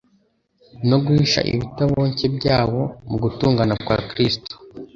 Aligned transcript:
no 0.89 0.97
guhisha 1.05 1.39
ibitaboncye 1.53 2.25
byawo 2.37 2.81
mu 3.09 3.17
gutungana 3.23 3.73
kwa 3.85 3.97
Kristo. 4.09 4.53